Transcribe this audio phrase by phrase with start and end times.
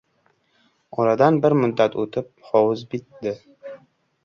[1.03, 3.37] Oradan bir muddat oʻtib, hovuz bitdi.